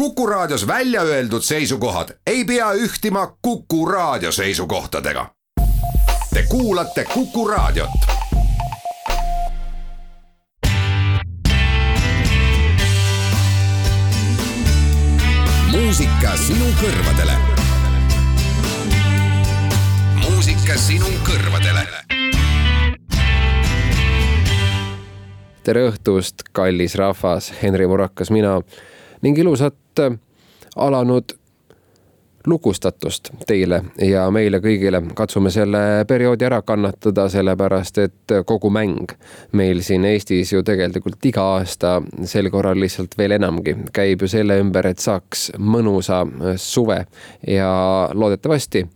[0.00, 5.26] Kuku Raadios välja öeldud seisukohad ei pea ühtima Kuku Raadio seisukohtadega.
[6.34, 7.90] Te kuulate Kuku Raadiot.
[15.72, 17.32] muusika sinu kõrvadele.
[20.14, 21.84] muusika sinu kõrvadele
[25.62, 28.62] tere õhtust, kallis rahvas, Henri Murakas, mina
[29.22, 30.16] ning ilusat äh,
[30.76, 31.36] alanud
[32.46, 35.02] lugustatust teile ja meile kõigile.
[35.14, 39.12] katsume selle perioodi ära kannatada, sellepärast et kogu mäng
[39.52, 44.56] meil siin Eestis ju tegelikult iga aasta sel korral lihtsalt veel enamgi käib ju selle
[44.60, 46.24] ümber, et saaks mõnusa
[46.56, 47.04] suve
[47.46, 47.70] ja
[48.14, 48.86] loodetavasti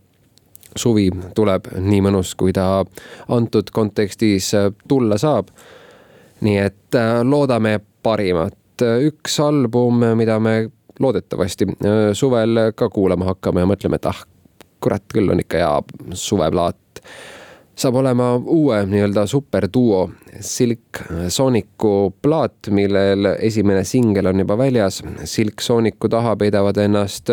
[0.75, 2.83] suvi tuleb nii mõnus, kui ta
[3.29, 4.51] antud kontekstis
[4.87, 5.53] tulla saab
[6.41, 8.53] nii et äh, loodame parimat.
[8.75, 10.67] üks album, mida me
[10.99, 14.23] loodetavasti äh, suvel ka kuulama hakkame ja mõtleme, et ah,
[14.83, 16.77] kurat küll on ikka hea suveplaat.
[17.75, 25.01] saab olema uue nii-öelda superduo Silk Sooniku plaat, millel esimene singel on juba väljas.
[25.23, 27.31] Silk Sooniku taha peidavad ennast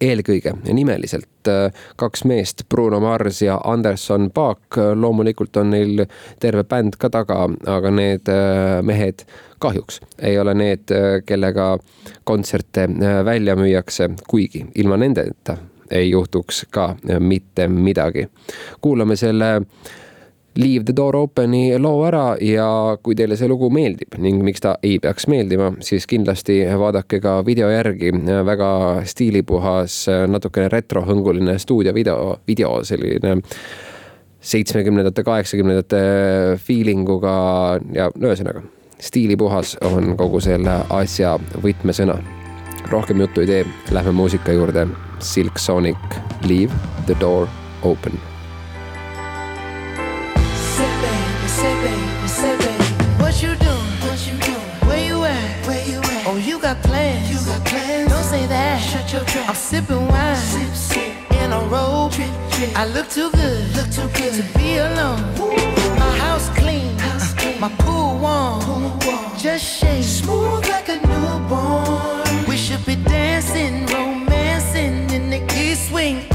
[0.00, 4.76] eelkõige ja nimeliselt äh, kaks meest, Bruno Mars ja Anderson Paak.
[4.94, 6.04] loomulikult on neil
[6.40, 9.26] terve bänd ka taga, aga need äh, mehed
[9.62, 11.76] kahjuks ei ole need, äh, kellega
[12.24, 12.88] kontserte
[13.24, 15.56] välja müüakse, kuigi ilma nendeta
[15.90, 18.28] ei juhtuks ka mitte midagi.
[18.80, 19.62] kuulame selle
[20.54, 22.66] Leave the door open'i loo ära ja
[23.02, 27.38] kui teile see lugu meeldib ning miks ta ei peaks meeldima, siis kindlasti vaadake ka
[27.46, 28.12] video järgi.
[28.44, 28.68] väga
[29.08, 33.38] stiilipuhas, natukene retrohõnguline stuudiovideo, video selline
[34.40, 36.04] seitsmekümnendate, kaheksakümnendate
[36.60, 37.34] feelinguga
[37.94, 38.66] ja ühesõnaga
[39.02, 42.18] stiilipuhas on kogu selle asja võtmesõna.
[42.90, 44.86] rohkem juttu ei tee, lähme muusika juurde.
[45.18, 46.74] Silk Sonic, Leave
[47.06, 47.48] the door
[47.82, 48.31] open
[59.42, 59.48] Shut.
[59.48, 60.36] I'm sipping wine.
[60.36, 61.32] Sip, sip.
[61.32, 62.12] In a robe.
[62.12, 62.78] Trip, trip.
[62.78, 63.76] I look too good.
[63.76, 65.20] Look too good to be alone.
[65.38, 65.98] Ooh.
[65.98, 66.96] My house clean.
[66.98, 67.60] House clean.
[67.60, 68.60] My pool warm.
[68.62, 69.38] pool warm.
[69.38, 70.04] Just shake.
[70.04, 72.46] Smooth like a newborn.
[72.46, 76.31] We should be dancing, romancing in the east wing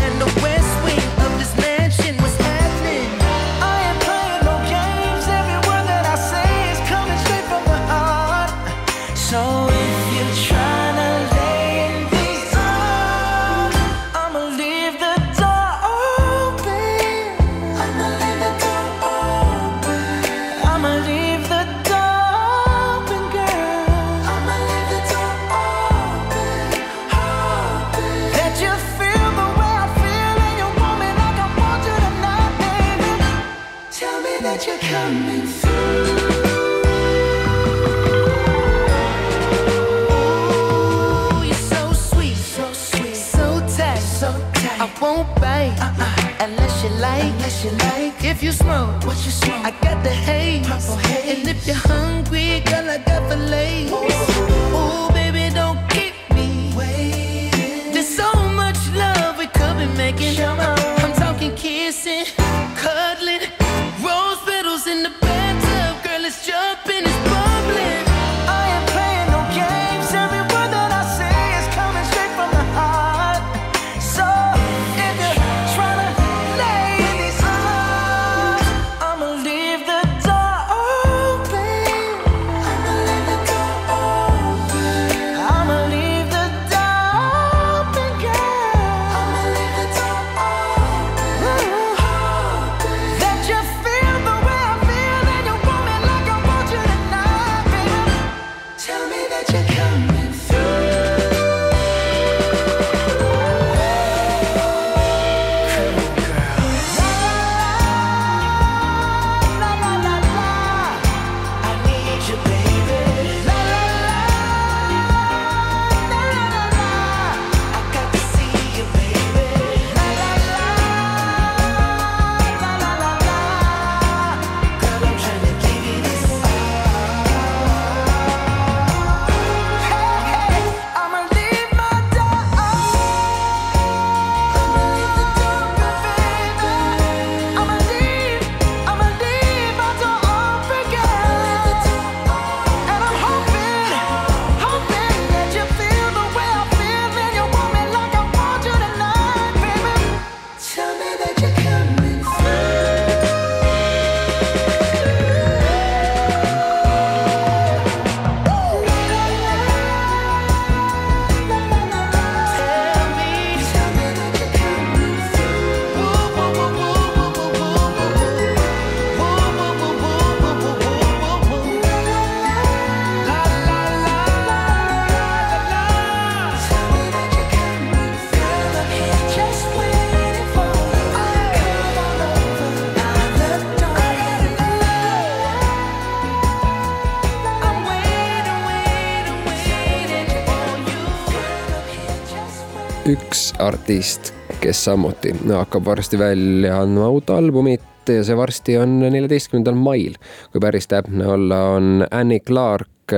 [193.08, 199.78] üks artist, kes samuti hakkab varsti välja andma uut albumit ja see varsti on neljateistkümnendal
[199.80, 200.18] mail.
[200.52, 203.16] kui päris täpne olla, on Annie Clark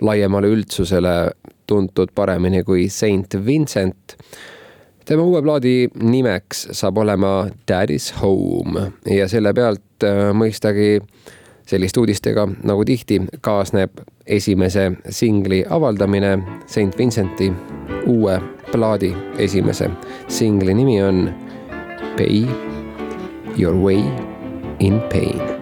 [0.00, 1.14] laiemale üldsusele
[1.66, 4.16] tuntud paremini kui Saint Vincent.
[5.04, 10.98] tema uue plaadi nimeks saab olema Daddy's Home ja selle pealt äh, mõistagi
[11.70, 17.52] selliste uudistega nagu tihti kaasneb esimese singli avaldamine Saint Vincenti
[18.06, 18.40] uue
[18.72, 19.90] plaadi esimese
[20.28, 21.34] singli nimi on
[22.16, 22.44] Pay
[23.58, 24.02] Your Way
[24.78, 25.59] in Pain.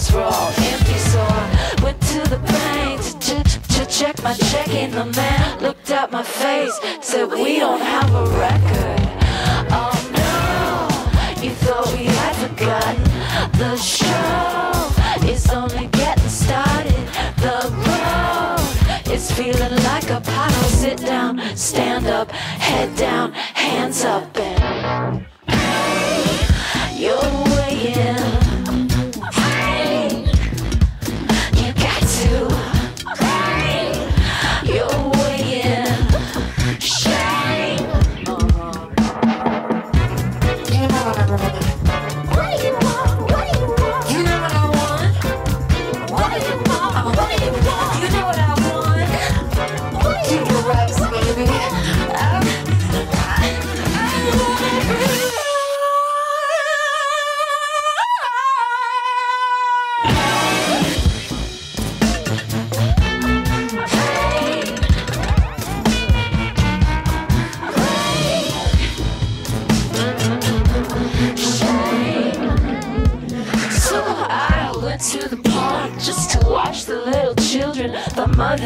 [0.00, 0.98] Shelves were all empty.
[0.98, 4.90] So I went to the bank to, ch- to check my checking.
[4.90, 9.00] The man looked at my face, said, "We don't have a record."
[9.70, 13.04] Oh no, you thought we had forgotten
[13.58, 17.06] the show is only getting started.
[17.38, 20.70] The road is feeling like a puddle.
[20.70, 27.39] Sit down, stand up, head down, hands up, and pay your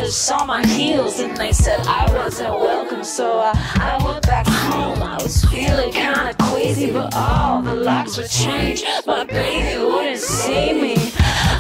[0.05, 3.03] The saw my heels and they said I wasn't welcome.
[3.03, 5.03] So I, I went back home.
[5.03, 8.85] I was feeling kinda queasy, but all the locks were changed.
[9.07, 10.97] My baby wouldn't see me.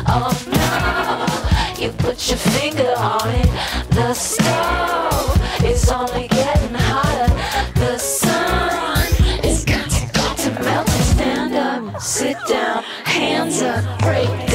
[0.06, 0.28] Oh
[0.60, 3.48] no, you put your finger on it.
[3.92, 7.32] The stove is only getting hotter.
[7.80, 9.06] The sun
[9.42, 14.53] is got to, got to melt and stand up, sit down, hands up, break down.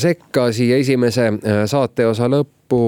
[0.00, 2.80] Sekka siia esimese äh, saateosa lõppu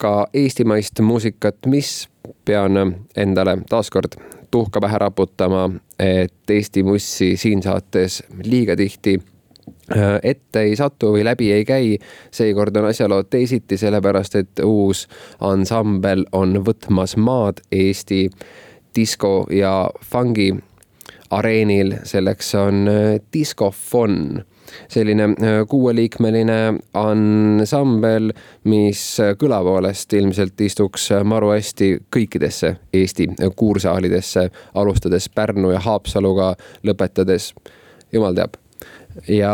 [0.00, 2.08] ka eestimaist muusikat, mis
[2.44, 2.78] pean
[3.16, 4.16] endale taaskord
[4.50, 9.18] tuhka pähe raputama, et Eesti mussi siin saates liiga tihti
[9.96, 11.98] äh, ette ei satu või läbi ei käi.
[12.30, 15.06] seekord on asjalood teisiti, sellepärast et uus
[15.40, 18.30] ansambel on võtmas maad Eesti
[18.96, 20.54] disko ja fungi
[21.30, 24.44] areenil, selleks on äh, Discofon
[24.88, 26.58] selline äh, kuueliikmeline
[26.94, 28.30] ansambel,
[28.64, 29.02] mis
[29.40, 36.54] kõla poolest ilmselt istuks maru hästi kõikidesse Eesti kuursaalidesse, alustades Pärnu ja Haapsaluga,
[36.86, 37.52] lõpetades
[38.12, 38.56] jumal teab.
[39.28, 39.52] ja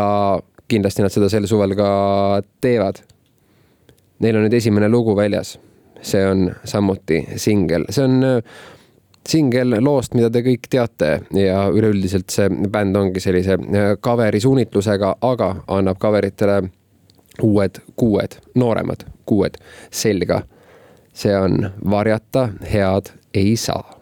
[0.67, 1.89] kindlasti nad seda sel suvel ka
[2.61, 3.01] teevad.
[4.19, 5.57] Neil on nüüd esimene lugu väljas.
[6.01, 8.43] see on samuti singel, see on
[9.27, 13.57] singel loost, mida te kõik teate ja üleüldiselt see bänd ongi sellise
[14.03, 16.61] cover'i suunitlusega, aga annab cover itele
[17.43, 19.59] uued kuued, nooremad kuued
[19.91, 20.41] selga.
[21.17, 23.96] see on Varjata head ei saa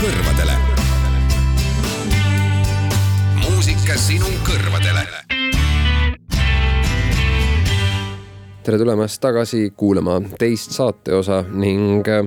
[0.00, 0.52] kõrvadele.
[3.40, 5.06] muusika sinu kõrvadele.
[8.66, 12.26] tere tulemast tagasi kuulama teist saateosa ning äh,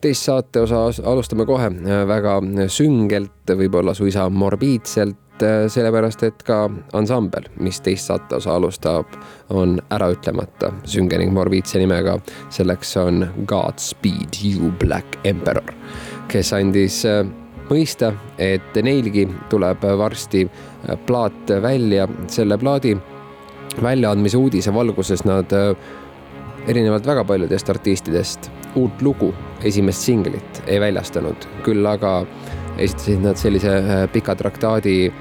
[0.00, 2.38] teist saateosa alustame kohe äh, väga
[2.68, 6.62] süngelt, võib-olla suisa morbiidselt, äh, sellepärast et ka
[6.92, 9.16] ansambel, mis teist saateosa alustab,
[9.50, 12.18] on äraütlemata sünge ning morbiidse nimega.
[12.50, 15.74] selleks on Godspeed You Black Emperor,
[16.30, 17.02] kes andis
[17.70, 20.44] mõista, et neilgi tuleb varsti
[21.06, 22.08] plaat välja.
[22.28, 22.96] selle plaadi
[23.82, 25.52] väljaandmise uudise valguses nad
[26.68, 29.34] erinevalt väga paljudest artistidest uut lugu,
[29.64, 32.24] esimest singlit ei väljastanud, küll aga
[32.78, 35.12] esitasid nad sellise pika traktaadi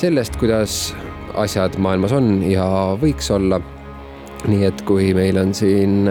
[0.00, 0.94] sellest, kuidas
[1.38, 2.66] asjad maailmas on ja
[3.00, 3.60] võiks olla.
[4.44, 6.04] nii et kui meil on siin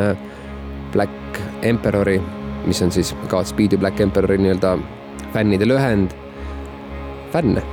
[0.92, 2.18] Black Emperori,
[2.66, 4.78] mis on siis Godspeedi Black Emperori nii-öelda
[5.34, 6.12] fännide lühend,
[7.32, 7.64] fänne,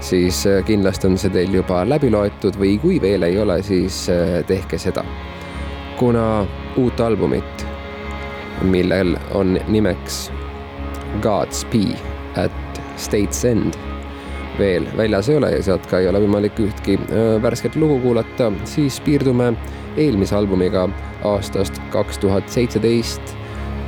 [0.00, 4.06] siis kindlasti on see teil juba läbi loetud või kui veel ei ole, siis
[4.46, 5.04] tehke seda.
[5.96, 7.66] kuna uut albumit,
[8.62, 10.30] millel on nimeks
[11.22, 11.96] Godspeed
[12.36, 13.76] at State's End
[14.58, 16.98] veel väljas ei ole ja sealt ka ei ole võimalik ühtki
[17.42, 19.52] värsket lugu kuulata, siis piirdume
[19.96, 20.88] eelmise albumiga
[21.24, 23.36] aastast kaks tuhat seitseteist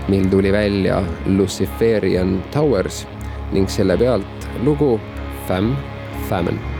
[0.09, 3.07] mil tuli välja Luciferian Towers
[3.53, 5.01] ning selle pealt lugu
[5.49, 5.77] Femme
[6.29, 6.78] Famine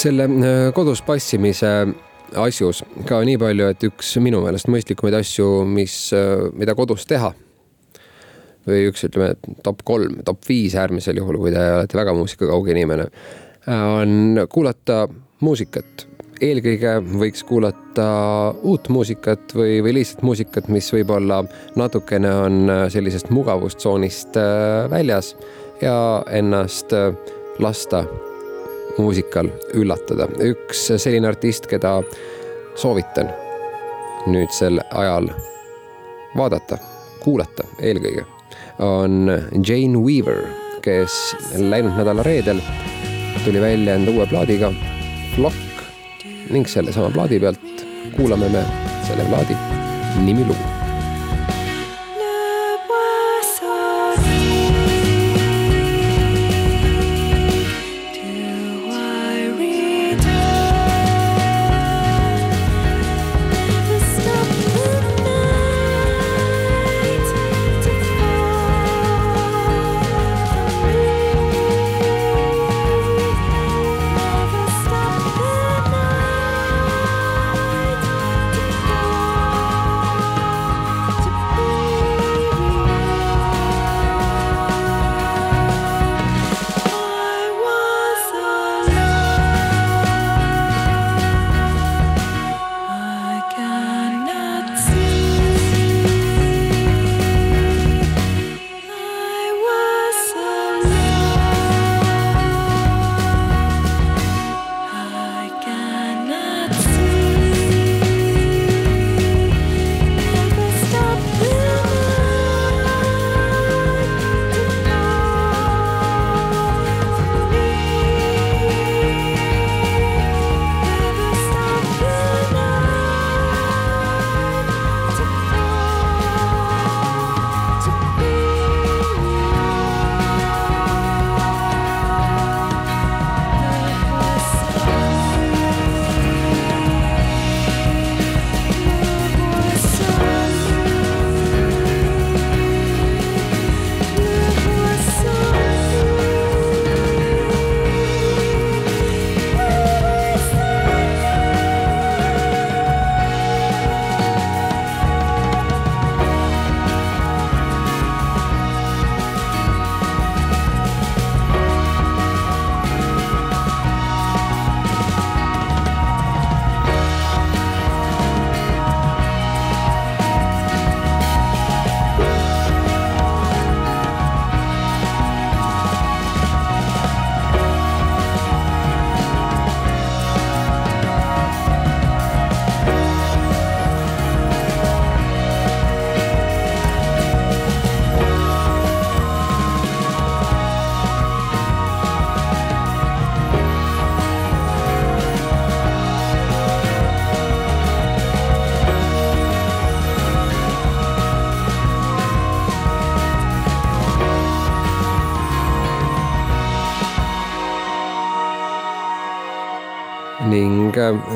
[0.00, 1.70] selle äh, kodus passimise
[2.40, 7.32] asjus ka nii palju, et üks minu meelest mõistlikumaid asju, mis, äh, mida kodus teha
[8.68, 9.34] või üks, ütleme,
[9.64, 13.06] top kolm, top viis äärmisel juhul, kui te olete väga muusikakauge inimene,
[13.72, 15.06] on kuulata
[15.40, 16.06] muusikat.
[16.40, 18.06] eelkõige võiks kuulata
[18.62, 21.42] uut muusikat või, või lihtsalt muusikat, mis võib-olla
[21.76, 25.34] natukene on sellisest mugavustsoonist äh, väljas
[25.80, 26.92] ja ennast
[27.58, 28.04] lasta
[28.98, 30.28] muusikal üllatada.
[30.40, 32.00] üks selline artist, keda
[32.74, 33.30] soovitan
[34.26, 35.30] nüüdsel ajal
[36.36, 36.78] vaadata,
[37.20, 38.24] kuulata eelkõige,
[38.78, 39.30] on
[39.66, 40.44] Jane Weaver,
[40.82, 42.60] kes läinud nädala reedel
[43.44, 44.72] tuli välja enda uue plaadiga
[45.34, 45.56] Flock
[46.50, 48.64] ning sellesama plaadi pealt kuulame me
[49.06, 49.56] selle plaadi
[50.24, 50.69] nimilugu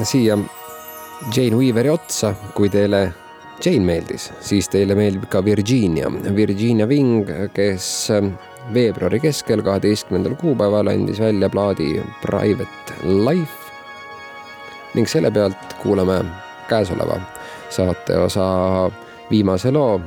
[0.02, 0.38] siia
[1.36, 3.12] Jane Weaveri otsa, kui teile
[3.64, 7.86] Jane meeldis, siis teile meeldib ka Virginia, Virginia Wing, kes
[8.74, 13.60] veebruari keskel, kaheteistkümnendal kuupäeval andis välja plaadi Private Life.
[14.94, 16.20] ning selle pealt kuulame
[16.68, 17.16] käesoleva
[17.70, 18.44] saateosa
[19.30, 20.00] viimase loo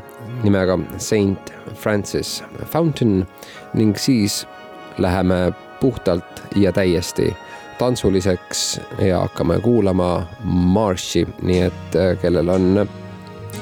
[0.43, 3.27] nimega Saint Francis Fountain
[3.73, 4.47] ning siis
[4.97, 7.35] läheme puhtalt ja täiesti
[7.77, 12.87] tantsuliseks ja hakkame kuulama Marshi, nii et äh, kellel on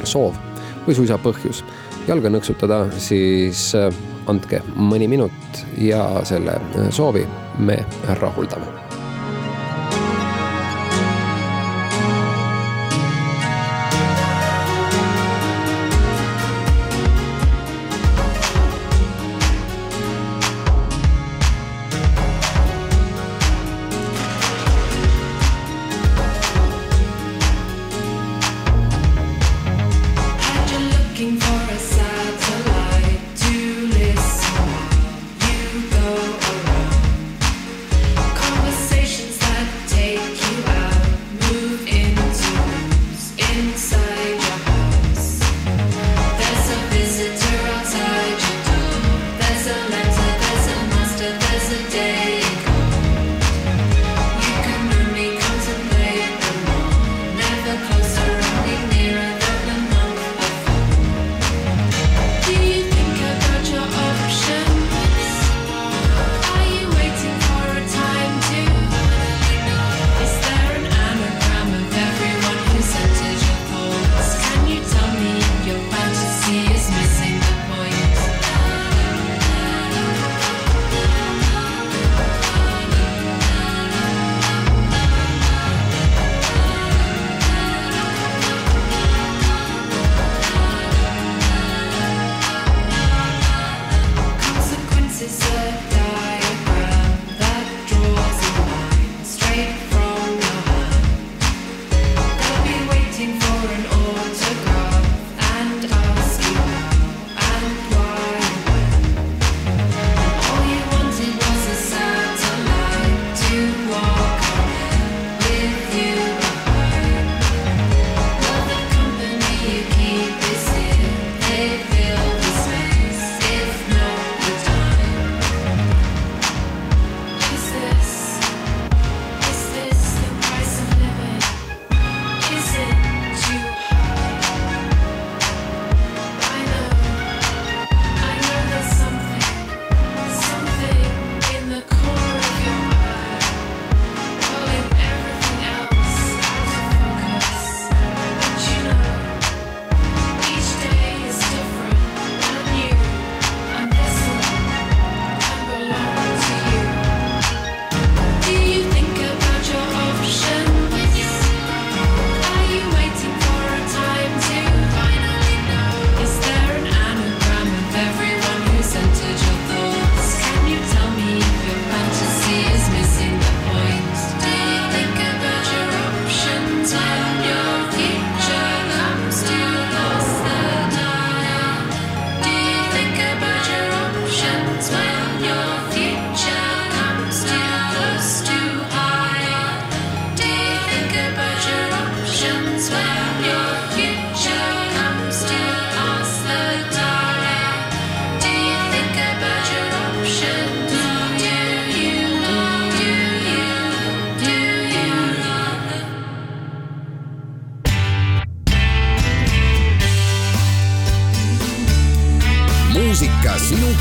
[0.04, 0.38] soov
[0.86, 1.64] või suisa põhjus
[2.08, 3.90] jalga nõksutada, siis äh,
[4.30, 7.28] andke mõni minut ja selle äh, soovi
[7.60, 7.80] me
[8.22, 8.75] rahuldame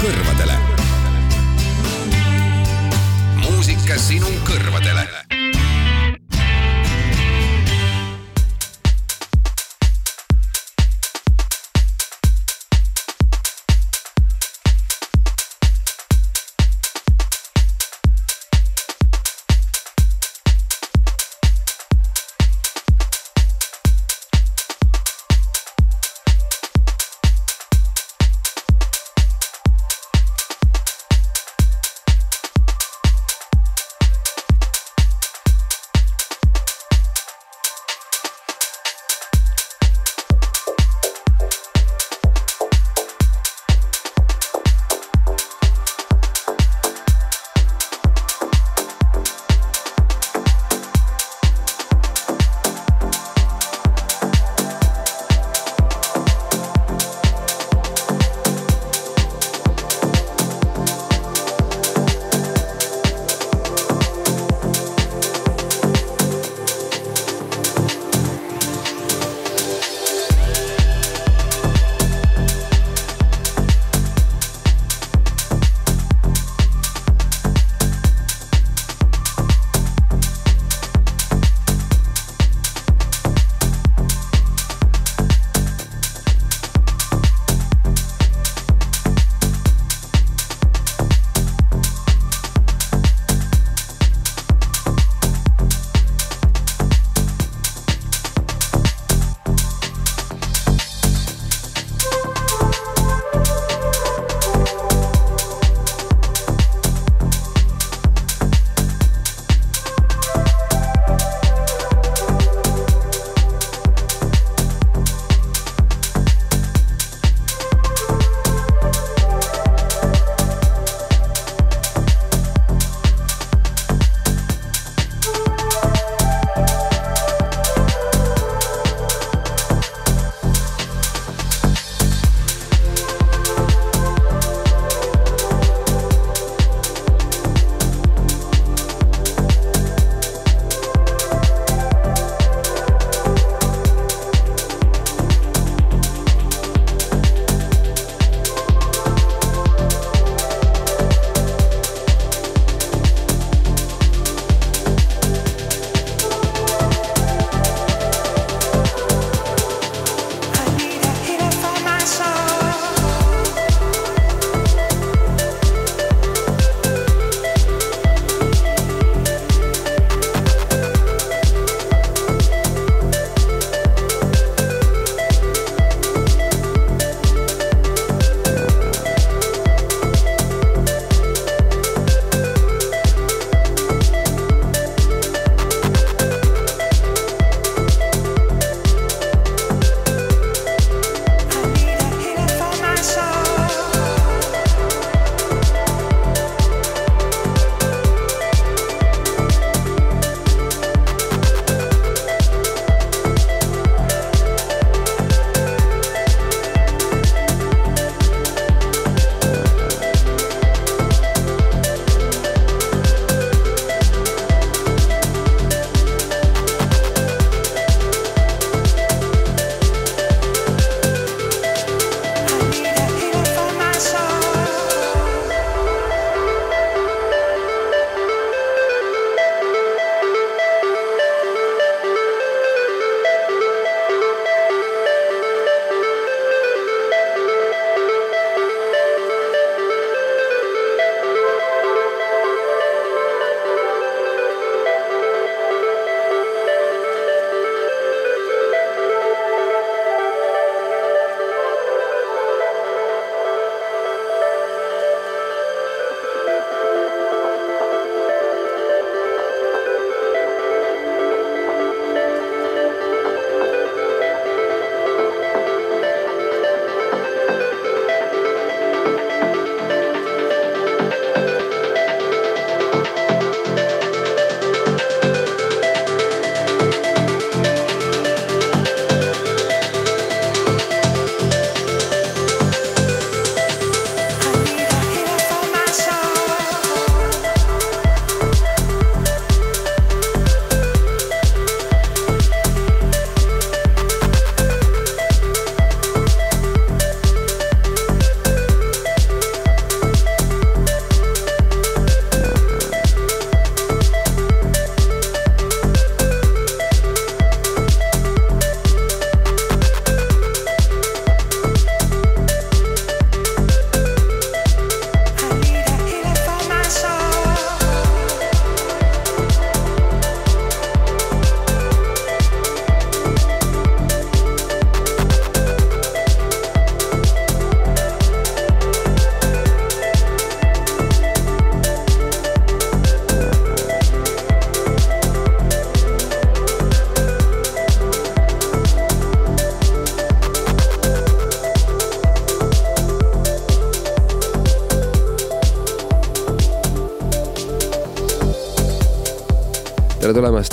[0.05, 0.54] kõrvadele.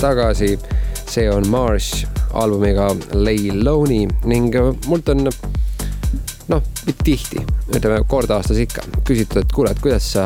[0.02, 0.58] Tagasi.
[1.12, 4.54] see on Marsh albumiga Lay Loney ning
[4.86, 5.28] mult on
[6.48, 6.62] noh,
[7.04, 7.42] tihti,
[7.74, 10.24] ütleme kord aastas ikka küsitud, et kuule, et kuidas sa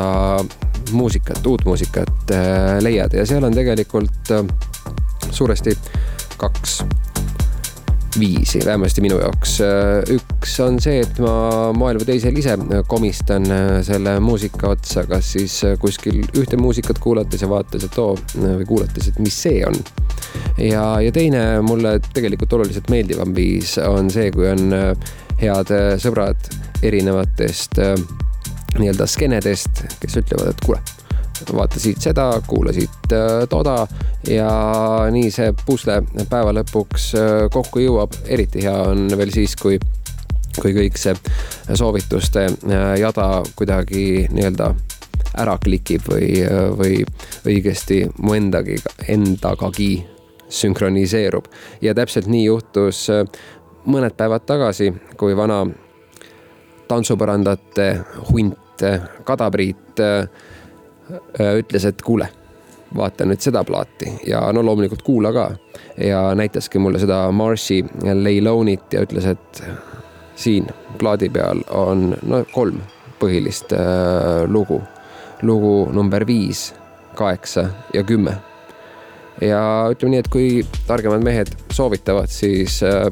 [0.95, 4.45] muusikat, uut muusikat äh, leiad ja seal on tegelikult äh,
[5.31, 5.75] suuresti
[6.37, 6.79] kaks
[8.19, 9.57] viisi, vähemasti minu jaoks.
[10.13, 12.55] üks on see, et ma moel või teisel ise
[12.89, 13.47] komistan
[13.85, 19.11] selle muusika otsa, kas siis kuskil ühte muusikat kuulates ja vaadates, et oo, või kuulates,
[19.11, 19.77] et mis see on.
[20.57, 24.69] ja, ja teine mulle tegelikult oluliselt meeldivam viis on see, kui on
[25.41, 26.51] head sõbrad
[26.85, 27.81] erinevatest
[28.77, 30.96] nii-öelda skeenedest, kes ütlevad, et kuule
[31.53, 33.87] vaata siit seda, kuula siit äh, toda
[34.29, 34.49] ja
[35.11, 38.17] nii see pusle päeva lõpuks äh, kokku jõuab.
[38.25, 39.79] eriti hea on veel siis, kui,
[40.59, 41.15] kui kõik see
[41.73, 44.73] soovituste äh, jada kuidagi nii-öelda
[45.37, 46.41] ära klikib või,
[46.77, 47.01] või
[47.45, 49.91] õigesti mu endagi, endagagi
[50.49, 51.45] sünkroniseerub.
[51.81, 53.05] ja täpselt nii juhtus
[53.85, 55.65] mõned päevad tagasi, kui vana
[56.87, 57.91] tantsupõrandate
[58.31, 58.63] hunt
[59.25, 59.99] Kadapriit
[61.59, 62.29] ütles, et kuule,
[62.95, 65.49] vaata nüüd seda plaati ja no loomulikult kuula ka.
[65.97, 67.83] ja näitaski mulle seda Marshi
[68.13, 69.63] Leilonit ja ütles, et
[70.35, 72.81] siin plaadi peal on no kolm
[73.19, 74.81] põhilist äh, lugu.
[75.41, 76.73] lugu number viis,
[77.15, 78.37] kaheksa ja kümme.
[79.41, 83.05] ja ütleme nii, et kui targemad mehed soovitavad, siis äh,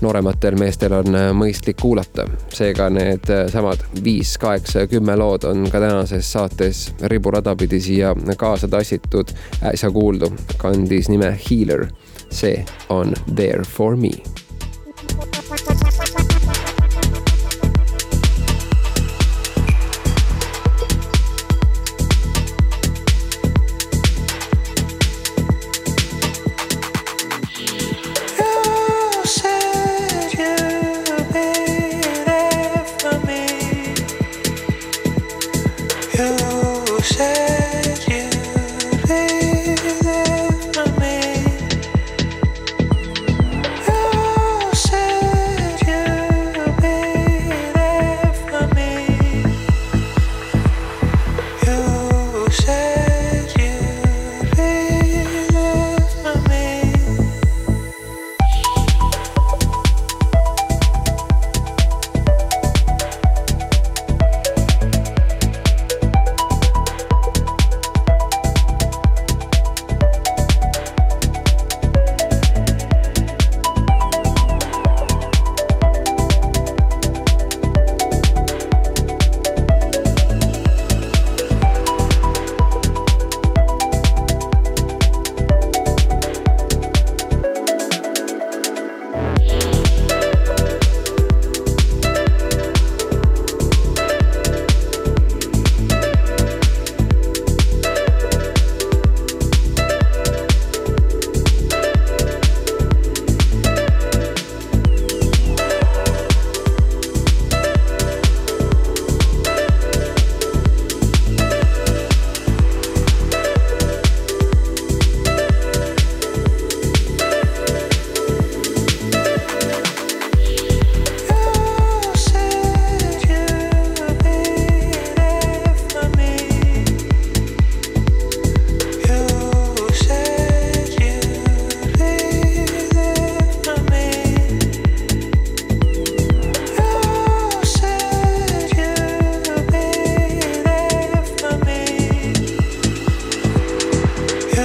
[0.00, 2.26] noorematel meestel on äh, mõistlik kuulata.
[2.54, 7.80] seega need äh, samad viis, kaheksa ja kümme lood on ka tänases saates riburada pidi
[7.80, 9.34] siia kaasa tassitud.
[9.72, 11.88] äsja kuuldu kandis nime Healer.
[12.30, 14.47] see on There for me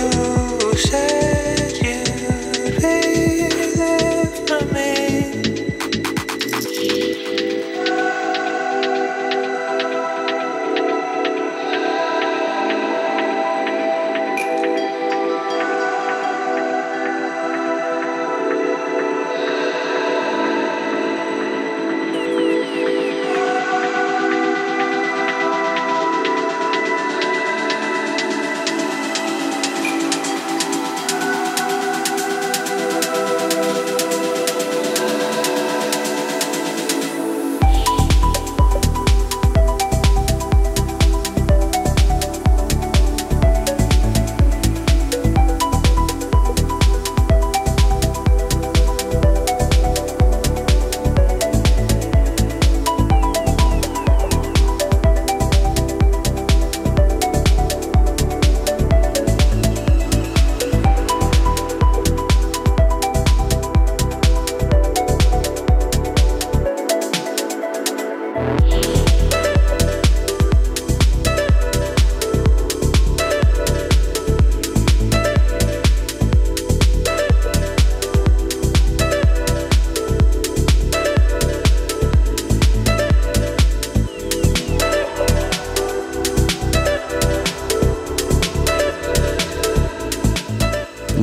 [0.03, 0.32] you.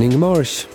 [0.09, 0.67] Marsh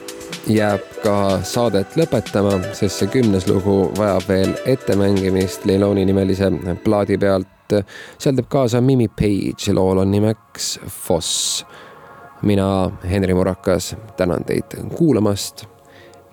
[0.46, 6.50] jääb ka saadet lõpetama, sest see kümnes lugu vajab veel ettemängimist Leiloni nimelise
[6.84, 7.74] plaadi pealt.
[8.18, 11.64] seal teeb kaasa Mimi Page, lool on nimeks Foss.
[12.42, 15.66] mina, Henri Murakas, tänan teid kuulamast.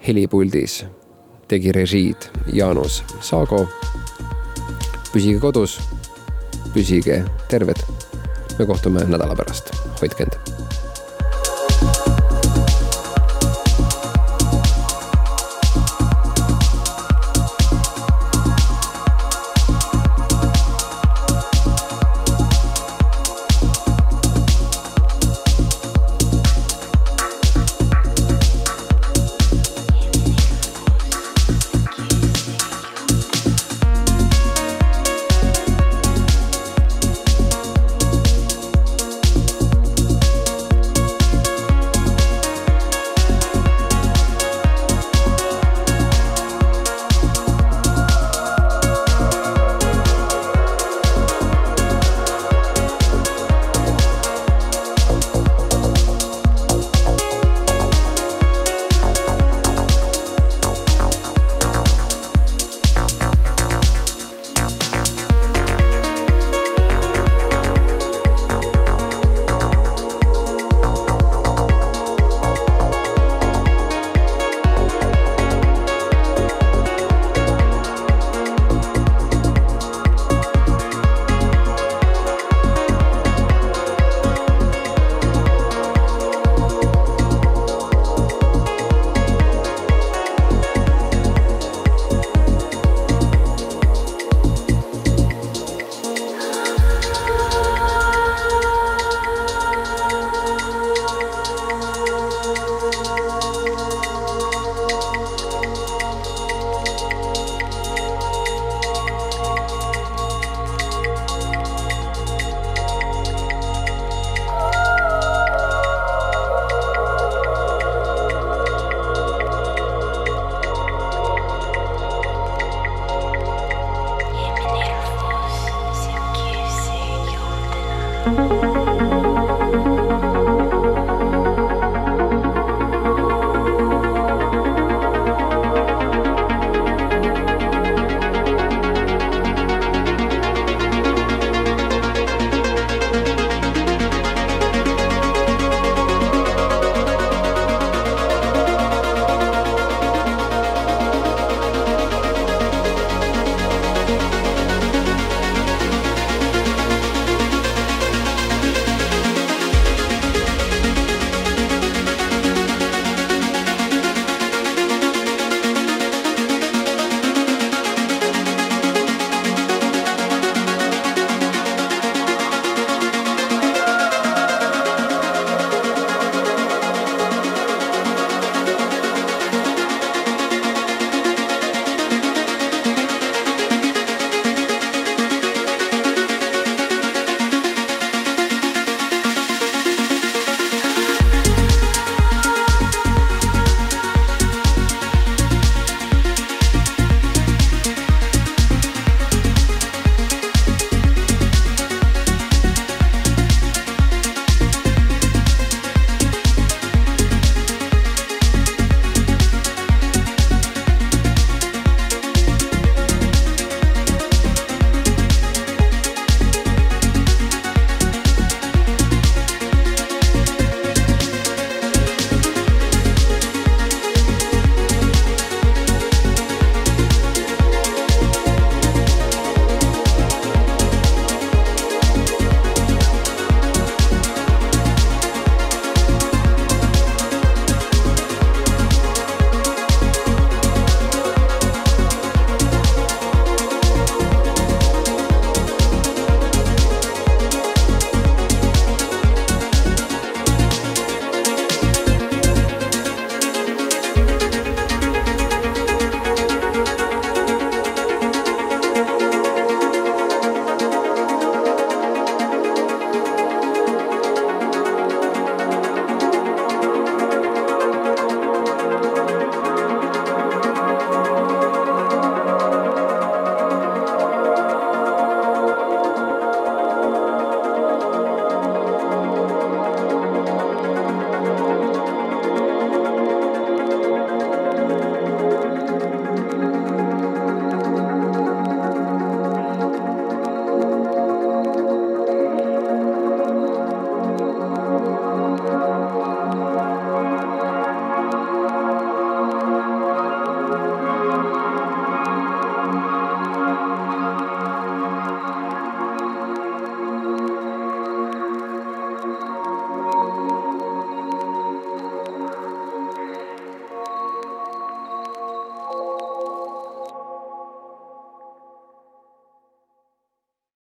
[0.08, 0.86] helipuldis
[1.48, 3.68] tegi režiid Jaanus Saago.
[5.14, 5.80] püsige kodus,
[6.74, 7.82] püsige terved.
[8.60, 10.83] me kohtume nädala pärast, hoidke end